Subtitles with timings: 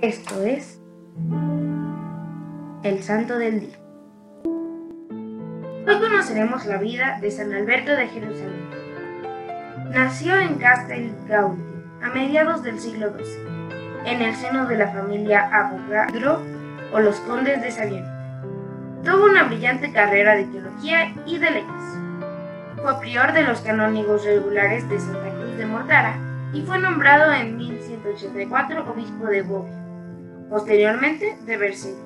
[0.00, 0.80] Esto es
[2.84, 3.76] el Santo del Día.
[4.44, 8.70] Hoy conoceremos la vida de San Alberto de Jerusalén.
[9.90, 13.42] Nació en Castel Gaudium a mediados del siglo XII,
[14.04, 16.42] en el seno de la familia Avogadro
[16.92, 19.02] o los condes de Saviano.
[19.02, 21.98] Tuvo una brillante carrera de teología y de leyes.
[22.80, 26.16] Fue prior de los canónigos regulares de Santa Cruz de Mortara
[26.52, 29.87] y fue nombrado en 1184 obispo de Bobbio,
[30.48, 31.96] posteriormente de Berceo,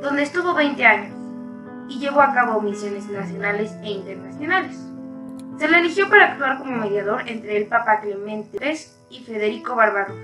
[0.00, 1.14] donde estuvo 20 años
[1.88, 4.76] y llevó a cabo misiones nacionales e internacionales.
[5.58, 8.78] Se le eligió para actuar como mediador entre el Papa Clemente III
[9.10, 10.20] y Federico Barbarossa,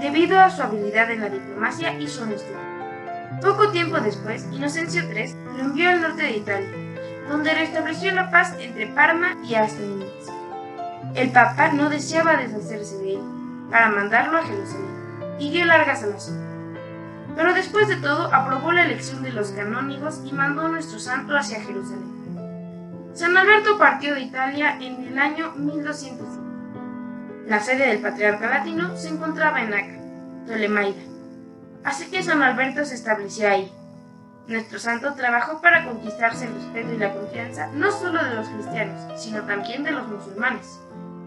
[0.00, 3.40] debido a su habilidad en la diplomacia y su honestidad.
[3.40, 6.70] Poco tiempo después, Inocencio III lo envió al norte de Italia,
[7.28, 10.10] donde restableció la paz entre Parma y Asturias.
[11.14, 13.20] El Papa no deseaba deshacerse de él
[13.70, 14.91] para mandarlo a Jerusalén
[15.42, 16.40] y dio largas a la zona.
[17.34, 21.36] Pero después de todo aprobó la elección de los canónigos y mandó a nuestro santo
[21.36, 23.10] hacia Jerusalén.
[23.12, 26.24] San Alberto partió de Italia en el año 1205.
[27.48, 30.00] La sede del patriarca latino se encontraba en Acre,
[30.46, 31.02] Ptolemaida.
[31.82, 33.72] Así que San Alberto se estableció ahí.
[34.46, 39.20] Nuestro santo trabajó para conquistarse el respeto y la confianza no solo de los cristianos,
[39.20, 40.78] sino también de los musulmanes,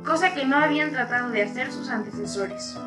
[0.06, 2.78] cosa que no habían tratado de hacer sus antecesores.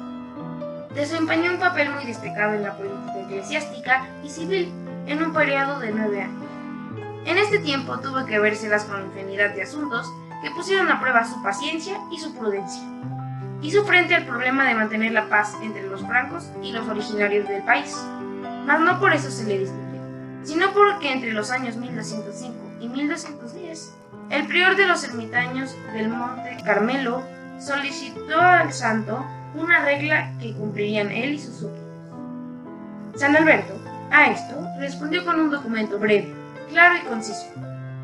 [0.98, 4.72] Desempeñó un papel muy destacado en la política eclesiástica y civil
[5.06, 6.42] en un periodo de nueve años.
[7.24, 11.40] En este tiempo tuvo que vérselas con infinidad de asuntos que pusieron a prueba su
[11.40, 12.82] paciencia y su prudencia.
[13.62, 17.62] Hizo frente al problema de mantener la paz entre los francos y los originarios del
[17.62, 17.96] país,
[18.66, 20.02] mas no por eso se le distinguió,
[20.42, 23.94] sino porque entre los años 1205 y 1210,
[24.30, 27.22] el prior de los ermitaños del Monte Carmelo
[27.60, 31.84] solicitó al santo una regla que cumplirían él y sus súbditos.
[33.16, 33.74] San Alberto,
[34.10, 36.32] a esto, respondió con un documento breve,
[36.70, 37.46] claro y conciso,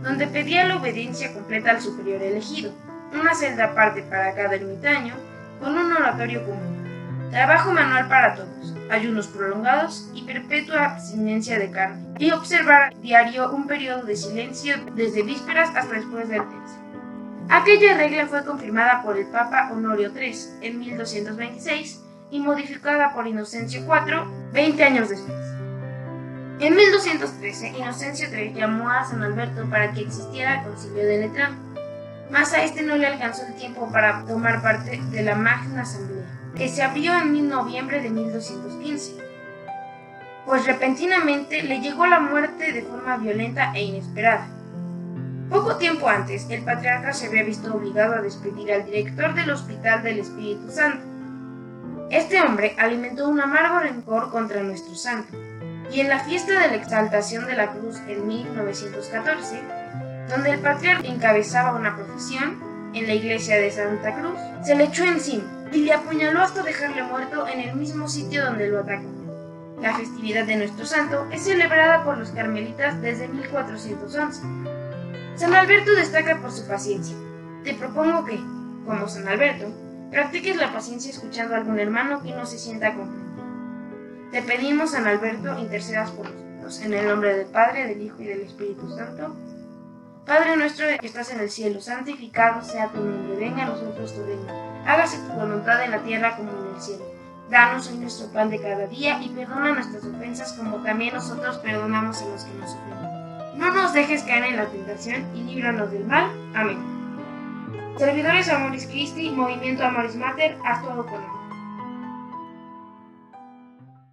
[0.02, 2.72] donde pedía la obediencia completa al superior elegido,
[3.12, 5.14] una celda aparte para cada ermitaño,
[5.60, 12.04] con un oratorio común, trabajo manual para todos, ayunos prolongados y perpetua abstinencia de carne,
[12.18, 16.84] y observar diario un periodo de silencio desde vísperas hasta después del tercio.
[17.48, 22.00] Aquella regla fue confirmada por el Papa Honorio III en 1226
[22.30, 25.38] y modificada por Inocencio IV 20 años después.
[26.60, 31.58] En 1213, Inocencio III llamó a San Alberto para que existiera el concilio de Letrán,
[32.30, 36.24] mas a este no le alcanzó el tiempo para tomar parte de la Magna Asamblea,
[36.56, 39.16] que se abrió en noviembre de 1215,
[40.46, 44.46] pues repentinamente le llegó la muerte de forma violenta e inesperada.
[45.54, 50.02] Poco tiempo antes, el patriarca se había visto obligado a despedir al director del Hospital
[50.02, 51.06] del Espíritu Santo.
[52.10, 55.38] Este hombre alimentó un amargo rencor contra nuestro santo,
[55.92, 59.62] y en la fiesta de la exaltación de la cruz en 1914,
[60.28, 62.60] donde el patriarca encabezaba una procesión
[62.92, 67.04] en la iglesia de Santa Cruz, se le echó encima y le apuñaló hasta dejarle
[67.04, 69.06] muerto en el mismo sitio donde lo atacó.
[69.80, 74.73] La festividad de nuestro santo es celebrada por los carmelitas desde 1411.
[75.36, 77.16] San Alberto destaca por su paciencia.
[77.64, 78.36] Te propongo que,
[78.86, 79.66] como San Alberto,
[80.10, 83.42] practiques la paciencia escuchando a algún hermano que no se sienta comprendido.
[84.30, 88.26] Te pedimos, San Alberto, intercedas por nosotros, en el nombre del Padre, del Hijo y
[88.26, 89.34] del Espíritu Santo.
[90.24, 94.24] Padre nuestro que estás en el cielo, santificado sea tu nombre, venga a nosotros tu
[94.24, 94.46] reino,
[94.86, 97.04] hágase tu voluntad en la tierra como en el cielo.
[97.50, 102.22] Danos hoy nuestro pan de cada día y perdona nuestras ofensas como también nosotros perdonamos
[102.22, 103.13] a los que nos ofenden.
[103.56, 106.30] No nos dejes caer en la tentación y líbranos del mal.
[106.54, 106.78] Amén.
[107.96, 111.43] Servidores Amoris Christi, Movimiento Amoris Mater, actuado con amor.